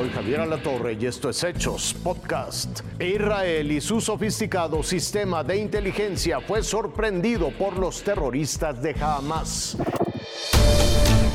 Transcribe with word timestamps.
Soy 0.00 0.08
Javier 0.08 0.40
Alatorre 0.40 0.96
y 0.98 1.04
esto 1.04 1.28
es 1.28 1.44
Hechos 1.44 1.94
Podcast. 2.02 2.80
Israel 2.98 3.70
y 3.70 3.82
su 3.82 4.00
sofisticado 4.00 4.82
sistema 4.82 5.44
de 5.44 5.58
inteligencia 5.58 6.40
fue 6.40 6.62
sorprendido 6.62 7.50
por 7.50 7.78
los 7.78 8.02
terroristas 8.02 8.80
de 8.80 8.96
Hamas. 8.98 9.76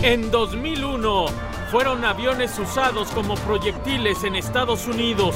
En 0.02 0.32
2001 0.32 1.26
fueron 1.70 2.04
aviones 2.06 2.58
usados 2.58 3.10
como 3.10 3.36
proyectiles 3.36 4.24
en 4.24 4.36
Estados 4.36 4.88
Unidos. 4.88 5.36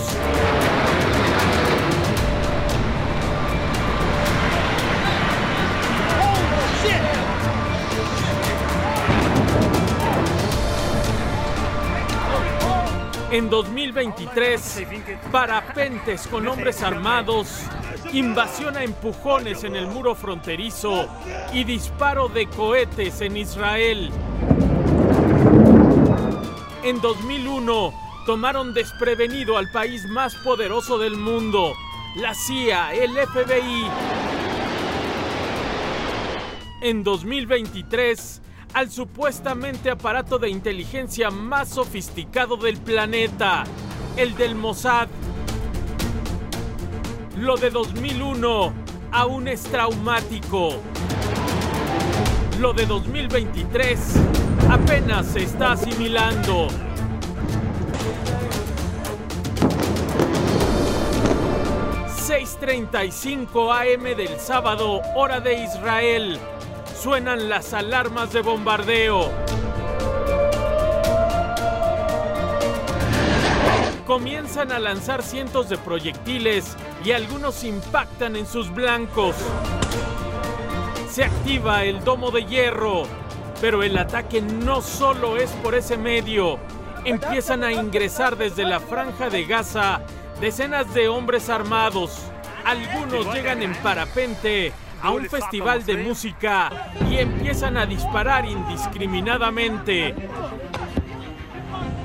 En 13.32 13.48
2023, 13.48 14.88
parapentes 15.32 16.26
con 16.26 16.48
hombres 16.48 16.82
armados, 16.82 17.62
invasión 18.12 18.76
a 18.76 18.84
empujones 18.84 19.64
en 19.64 19.76
el 19.76 19.86
muro 19.86 20.16
fronterizo 20.16 21.08
y 21.54 21.64
disparo 21.64 22.28
de 22.28 22.48
cohetes 22.48 23.22
en 23.22 23.38
Israel. 23.38 24.10
En 26.84 27.00
2001, 27.02 27.94
tomaron 28.26 28.74
desprevenido 28.74 29.60
al 29.60 29.70
país 29.70 30.08
más 30.08 30.34
poderoso 30.34 30.98
del 30.98 31.16
mundo, 31.16 31.74
la 32.16 32.34
CIA, 32.34 32.96
el 32.96 33.12
FBI. 33.12 33.86
En 36.82 37.04
2023, 37.04 38.42
al 38.74 38.92
supuestamente 38.92 39.90
aparato 39.90 40.38
de 40.38 40.50
inteligencia 40.50 41.32
más 41.32 41.70
sofisticado 41.70 42.58
del 42.58 42.78
planeta, 42.78 43.64
el 44.18 44.36
del 44.36 44.56
Mossad. 44.56 45.08
Lo 47.38 47.58
de 47.58 47.70
2001 47.70 48.74
aún 49.12 49.48
es 49.48 49.64
traumático. 49.64 50.76
Lo 52.60 52.74
de 52.74 52.86
2023 52.86 54.00
apenas 54.70 55.28
se 55.28 55.44
está 55.44 55.74
asimilando. 55.74 56.68
...6.35 62.30 63.74
AM 63.74 64.16
del 64.16 64.40
sábado, 64.40 65.02
hora 65.16 65.40
de 65.40 65.64
Israel 65.64 66.40
suenan 67.00 67.48
las 67.48 67.74
alarmas 67.74 68.34
de 68.34 68.42
bombardeo. 68.42 69.32
Comienzan 74.06 74.74
a 74.74 74.80
lanzar 74.80 75.24
cientos 75.24 75.70
de 75.70 75.78
proyectiles 75.78 76.76
y 77.06 77.14
algunos 77.14 77.64
impactan 77.64 78.36
en 78.36 78.46
sus 78.46 78.74
blancos. 78.74 79.36
Se 81.10 81.24
activa 81.24 81.86
el 81.86 82.04
domo 82.04 82.32
de 82.32 82.44
hierro, 82.44 83.04
pero 83.62 83.82
el 83.84 83.98
ataque 83.98 84.42
no 84.42 84.82
solo 84.82 85.38
es 85.38 85.52
por 85.64 85.76
ese 85.76 85.96
medio. 85.96 86.60
Empiezan 87.06 87.64
a 87.64 87.72
ingresar 87.72 88.36
desde 88.36 88.66
la 88.66 88.82
franja 88.82 89.30
de 89.30 89.46
Gaza 89.46 90.02
decenas 90.42 90.94
de 90.94 91.08
hombres 91.08 91.50
armados. 91.50 92.24
Algunos 92.66 93.34
llegan 93.34 93.64
en 93.64 93.74
parapente 93.76 94.74
a 95.02 95.12
un 95.12 95.26
festival 95.26 95.86
de 95.86 95.98
música 95.98 96.92
y 97.10 97.18
empiezan 97.18 97.78
a 97.78 97.86
disparar 97.86 98.46
indiscriminadamente. 98.46 100.16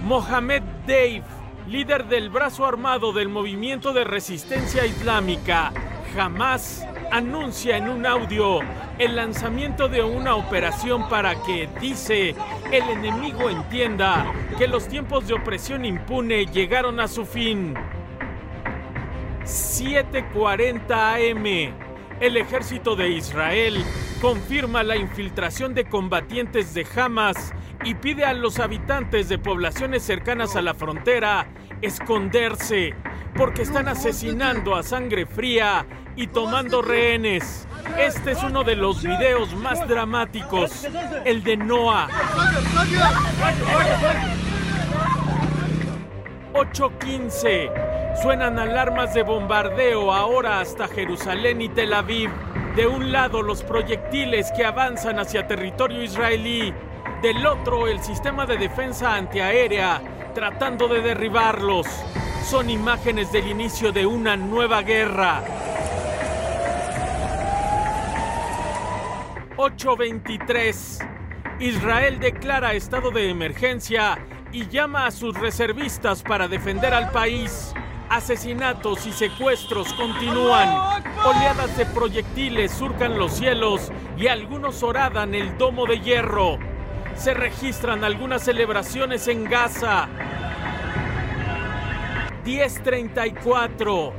Mohamed 0.05 0.63
Dave, 0.87 1.23
líder 1.69 2.07
del 2.07 2.31
brazo 2.31 2.67
armado 2.67 3.13
del 3.13 3.29
movimiento 3.29 3.93
de 3.93 4.05
resistencia 4.05 4.85
islámica, 4.87 5.73
jamás 6.15 6.87
anuncia 7.11 7.77
en 7.77 7.89
un 7.89 8.07
audio 8.07 8.61
el 8.99 9.17
lanzamiento 9.17 9.89
de 9.89 10.03
una 10.03 10.37
operación 10.37 11.09
para 11.09 11.35
que, 11.43 11.69
dice, 11.81 12.35
el 12.71 12.89
enemigo 12.91 13.51
entienda 13.51 14.33
que 14.57 14.69
los 14.69 14.87
tiempos 14.89 15.27
de 15.27 15.35
opresión 15.35 15.85
impune 15.85 16.47
llegaron 16.47 17.01
a 17.01 17.09
su 17.09 17.25
fin. 17.25 17.75
7.40 19.45 21.31
am 21.31 21.84
el 22.21 22.37
ejército 22.37 22.97
de 22.97 23.11
Israel 23.11 23.85
confirma 24.21 24.83
la 24.83 24.97
infiltración 24.97 25.75
de 25.75 25.85
combatientes 25.85 26.75
de 26.75 26.87
Hamas 26.97 27.53
y 27.85 27.95
pide 27.95 28.25
a 28.25 28.33
los 28.33 28.59
habitantes 28.59 29.29
de 29.29 29.39
poblaciones 29.39 30.03
cercanas 30.03 30.57
a 30.57 30.63
la 30.63 30.75
frontera 30.75 31.49
esconderse 31.83 32.95
porque 33.37 33.63
están 33.63 33.89
asesinando 33.89 34.77
a 34.77 34.83
sangre 34.83 35.27
fría 35.27 35.87
y 36.17 36.29
tomando 36.29 36.83
rehenes. 36.83 37.67
Este 37.99 38.33
es 38.33 38.43
uno 38.43 38.65
de 38.65 38.77
los 38.77 39.03
videos 39.03 39.55
más 39.57 39.87
dramáticos, 39.87 40.87
el 41.25 41.43
de 41.43 41.57
Noah. 41.57 42.09
815 46.55 47.71
Suenan 48.23 48.59
alarmas 48.59 49.13
de 49.13 49.23
bombardeo 49.23 50.13
ahora 50.13 50.61
hasta 50.61 50.89
Jerusalén 50.89 51.61
y 51.61 51.69
Tel 51.69 51.93
Aviv. 51.93 52.31
De 52.77 52.87
un 52.87 53.13
lado 53.13 53.43
los 53.43 53.63
proyectiles 53.63 54.51
que 54.57 54.65
avanzan 54.65 55.19
hacia 55.19 55.47
territorio 55.47 56.03
israelí, 56.03 56.73
del 57.23 57.47
otro 57.47 57.87
el 57.87 58.03
sistema 58.03 58.47
de 58.47 58.57
defensa 58.57 59.15
antiaérea 59.15 60.01
tratando 60.35 60.89
de 60.89 61.03
derribarlos. 61.03 61.87
Son 62.45 62.71
imágenes 62.71 63.33
del 63.33 63.49
inicio 63.49 63.93
de 63.93 64.07
una 64.07 64.37
nueva 64.37 64.83
guerra. 64.83 65.43
823. 69.57 70.99
Israel 71.61 72.19
declara 72.21 72.75
estado 72.75 73.11
de 73.11 73.29
emergencia 73.29 74.19
y 74.53 74.69
llama 74.69 75.07
a 75.07 75.11
sus 75.11 75.39
reservistas 75.39 76.23
para 76.23 76.49
defender 76.49 76.95
al 76.95 77.11
país. 77.11 77.74
Asesinatos 78.15 79.09
y 79.09 79.13
secuestros 79.13 79.93
continúan. 79.95 80.69
Oleadas 81.25 81.77
de 81.77 81.85
proyectiles 81.85 82.71
surcan 82.71 83.19
los 83.19 83.33
cielos 83.33 83.91
y 84.17 84.29
algunos 84.29 84.85
horadan 84.85 85.35
el 85.35 85.59
domo 85.59 85.85
de 85.85 85.99
hierro. 85.99 86.61
Se 87.17 87.35
registran 87.35 88.05
algunas 88.05 88.45
celebraciones 88.45 89.27
en 89.27 89.43
Gaza. 89.51 90.07
1034. 92.45 94.13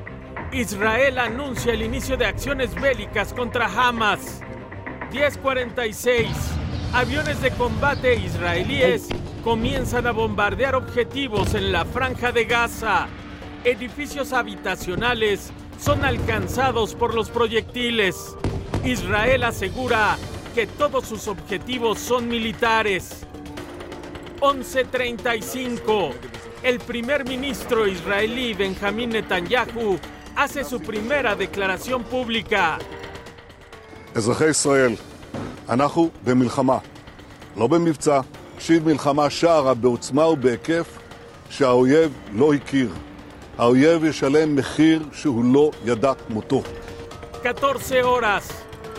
Israel 0.51 1.17
anuncia 1.17 1.71
el 1.71 1.81
inicio 1.81 2.17
de 2.17 2.25
acciones 2.25 2.75
bélicas 2.75 3.31
contra 3.31 3.67
Hamas. 3.67 4.41
1046. 5.13 6.27
Aviones 6.91 7.41
de 7.41 7.51
combate 7.51 8.15
israelíes 8.15 9.07
comienzan 9.41 10.05
a 10.05 10.11
bombardear 10.11 10.75
objetivos 10.75 11.53
en 11.53 11.71
la 11.71 11.85
franja 11.85 12.33
de 12.33 12.43
Gaza 12.43 13.07
edificios 13.64 14.32
habitacionales 14.32 15.52
son 15.78 16.04
alcanzados 16.04 16.94
por 16.94 17.14
los 17.14 17.30
proyectiles. 17.30 18.16
Israel 18.84 19.44
asegura 19.44 20.18
que 20.54 20.66
todos 20.66 21.06
sus 21.06 21.28
objetivos 21.28 21.98
son 21.98 22.28
militares. 22.28 23.26
11:35. 24.40 26.12
El 26.62 26.78
primer 26.80 27.24
ministro 27.24 27.86
israelí 27.86 28.54
Benjamín 28.54 29.10
Netanyahu 29.10 29.98
hace 30.36 30.64
su 30.64 30.80
primera 30.80 31.34
declaración 31.34 32.02
pública. 32.04 32.78
אזרחי 34.14 34.48
ישראל, 34.48 34.92
אנחנו 35.68 36.10
במלחמה, 36.24 36.78
לא 37.56 37.66
במבצע, 37.66 38.20
שהיא 38.58 38.80
מלחמה 38.80 39.30
שערה 39.30 39.74
בעוצמה 39.74 40.26
ובהיקף 40.26 40.98
שהאויב 41.50 42.12
לא 42.32 42.54
הכיר. 42.54 42.90
14 47.41 48.03
horas. 48.03 48.49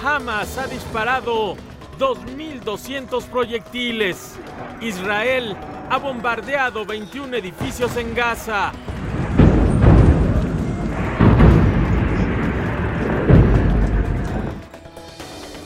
Hamas 0.03 0.57
ha 0.57 0.67
disparado 0.67 1.57
2.200 1.99 3.25
proyectiles. 3.25 4.37
Israel 4.81 5.55
ha 5.91 5.99
bombardeado 5.99 6.87
21 6.87 7.37
edificios 7.37 7.97
en 7.99 8.15
Gaza. 8.15 8.73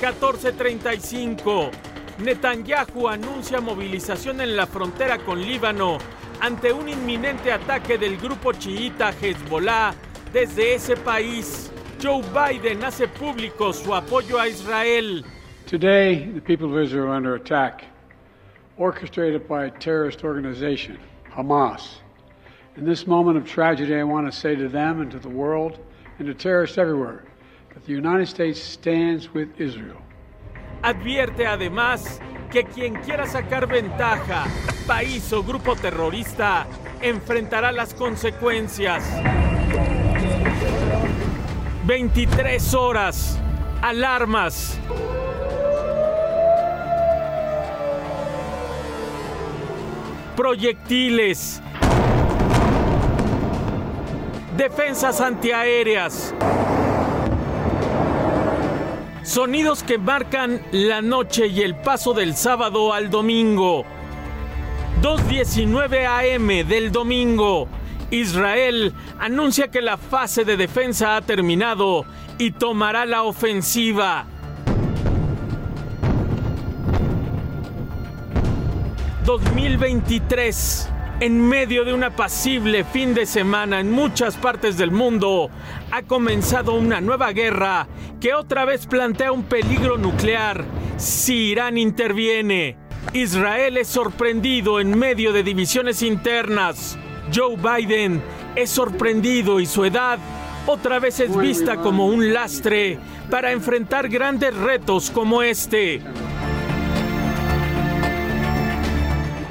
$14.35. 0.00 1.89
Netanyahu 2.20 3.08
anuncia 3.08 3.60
movilización 3.60 4.42
en 4.42 4.54
la 4.54 4.66
frontera 4.66 5.18
con 5.18 5.40
Líbano 5.40 5.96
ante 6.40 6.70
un 6.70 6.88
inminente 6.88 7.50
ataque 7.50 7.96
del 7.96 8.18
grupo 8.18 8.52
chiita 8.52 9.10
Hezbollah 9.10 9.94
desde 10.30 10.74
ese 10.74 10.96
país. 10.96 11.72
Joe 12.02 12.22
Biden 12.32 12.84
hace 12.84 13.08
público 13.08 13.72
su 13.72 13.94
apoyo 13.94 14.38
a 14.38 14.48
Israel. 14.48 15.24
Today, 15.66 16.30
the 16.34 16.40
people 16.42 16.70
of 16.70 16.82
Israel 16.82 17.08
are 17.08 17.14
under 17.14 17.36
attack, 17.36 17.84
orchestrated 18.76 19.48
by 19.48 19.64
a 19.64 19.70
terrorist 19.70 20.22
organization, 20.22 20.98
Hamas, 21.30 22.00
In 22.76 22.84
this 22.84 23.06
moment 23.06 23.38
of 23.38 23.46
tragedy, 23.46 23.94
I 23.94 24.04
want 24.04 24.30
to 24.30 24.32
say 24.32 24.54
to 24.56 24.68
them 24.68 25.00
and 25.00 25.10
to 25.10 25.18
the 25.18 25.28
world 25.28 25.78
and 26.18 26.26
to 26.26 26.34
terrorists 26.34 26.76
everywhere 26.76 27.24
that 27.72 27.84
the 27.86 27.92
United 27.92 28.28
States 28.28 28.60
stands 28.60 29.32
with 29.32 29.48
Israel. 29.58 30.02
Advierte 30.82 31.46
además 31.46 32.20
que 32.50 32.64
quien 32.64 32.94
quiera 33.02 33.26
sacar 33.26 33.66
ventaja, 33.66 34.46
país 34.86 35.30
o 35.32 35.42
grupo 35.42 35.76
terrorista, 35.76 36.66
enfrentará 37.02 37.70
las 37.70 37.92
consecuencias. 37.92 39.04
23 41.84 42.74
horas. 42.74 43.38
Alarmas. 43.82 44.78
Proyectiles. 50.34 51.62
Defensas 54.56 55.20
antiaéreas. 55.20 56.34
Sonidos 59.30 59.84
que 59.84 59.96
marcan 59.96 60.60
la 60.72 61.02
noche 61.02 61.46
y 61.46 61.62
el 61.62 61.76
paso 61.76 62.14
del 62.14 62.34
sábado 62.34 62.92
al 62.92 63.10
domingo. 63.10 63.84
2.19 65.02 66.34
am 66.34 66.68
del 66.68 66.90
domingo. 66.90 67.68
Israel 68.10 68.92
anuncia 69.20 69.68
que 69.68 69.82
la 69.82 69.98
fase 69.98 70.44
de 70.44 70.56
defensa 70.56 71.14
ha 71.14 71.20
terminado 71.20 72.04
y 72.38 72.50
tomará 72.50 73.06
la 73.06 73.22
ofensiva. 73.22 74.26
2023, 79.24 80.88
en 81.20 81.38
medio 81.38 81.84
de 81.84 81.92
un 81.92 82.02
apacible 82.02 82.82
fin 82.82 83.12
de 83.12 83.26
semana 83.26 83.78
en 83.78 83.90
muchas 83.90 84.36
partes 84.36 84.78
del 84.78 84.90
mundo, 84.90 85.50
ha 85.90 86.02
comenzado 86.02 86.72
una 86.72 87.02
nueva 87.02 87.32
guerra 87.32 87.86
que 88.20 88.32
otra 88.32 88.64
vez 88.64 88.86
plantea 88.86 89.30
un 89.30 89.42
peligro 89.42 89.98
nuclear 89.98 90.64
si 90.96 91.50
Irán 91.50 91.76
interviene. 91.76 92.76
Israel 93.12 93.76
es 93.76 93.88
sorprendido 93.88 94.80
en 94.80 94.98
medio 94.98 95.34
de 95.34 95.42
divisiones 95.42 96.02
internas. 96.02 96.98
Joe 97.34 97.56
Biden 97.56 98.22
es 98.56 98.70
sorprendido 98.70 99.60
y 99.60 99.66
su 99.66 99.84
edad 99.84 100.18
otra 100.66 100.98
vez 101.00 101.20
es 101.20 101.36
vista 101.36 101.76
como 101.76 102.06
un 102.06 102.32
lastre 102.32 102.98
para 103.30 103.52
enfrentar 103.52 104.08
grandes 104.08 104.54
retos 104.56 105.10
como 105.10 105.42
este. 105.42 106.00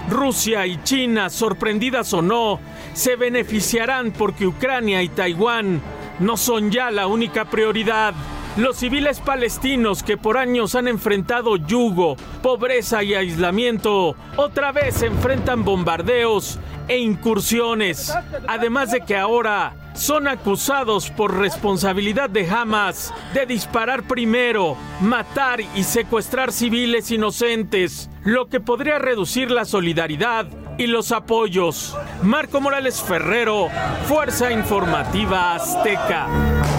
Rusia 0.09 0.65
y 0.65 0.81
China, 0.83 1.29
sorprendidas 1.29 2.13
o 2.13 2.21
no, 2.21 2.59
se 2.93 3.15
beneficiarán 3.15 4.11
porque 4.11 4.47
Ucrania 4.47 5.03
y 5.03 5.09
Taiwán 5.09 5.81
no 6.19 6.35
son 6.35 6.71
ya 6.71 6.89
la 6.91 7.07
única 7.07 7.45
prioridad. 7.45 8.13
Los 8.57 8.77
civiles 8.77 9.19
palestinos 9.19 10.03
que 10.03 10.17
por 10.17 10.37
años 10.37 10.75
han 10.75 10.87
enfrentado 10.87 11.55
yugo, 11.55 12.17
pobreza 12.41 13.03
y 13.03 13.13
aislamiento, 13.13 14.15
otra 14.35 14.71
vez 14.71 15.01
enfrentan 15.01 15.63
bombardeos 15.63 16.59
e 16.87 16.97
incursiones, 16.97 18.13
además 18.47 18.91
de 18.91 19.01
que 19.01 19.15
ahora 19.15 19.75
son 19.93 20.27
acusados 20.27 21.09
por 21.11 21.37
responsabilidad 21.37 22.29
de 22.29 22.49
Hamas 22.49 23.13
de 23.33 23.45
disparar 23.45 24.03
primero, 24.07 24.75
matar 24.99 25.61
y 25.61 25.83
secuestrar 25.83 26.51
civiles 26.51 27.11
inocentes, 27.11 28.09
lo 28.23 28.49
que 28.49 28.59
podría 28.59 28.97
reducir 28.97 29.51
la 29.51 29.65
solidaridad 29.65 30.47
y 30.77 30.87
los 30.87 31.11
apoyos. 31.11 31.95
Marco 32.23 32.59
Morales 32.59 33.01
Ferrero, 33.01 33.67
Fuerza 34.07 34.51
Informativa 34.51 35.53
Azteca. 35.55 36.78